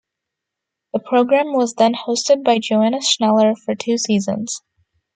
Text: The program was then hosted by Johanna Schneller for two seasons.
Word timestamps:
The 0.93 0.99
program 0.99 1.53
was 1.53 1.75
then 1.75 1.93
hosted 1.93 2.43
by 2.43 2.57
Johanna 2.57 3.01
Schneller 3.01 3.55
for 3.55 3.75
two 3.75 3.99
seasons. 3.99 4.59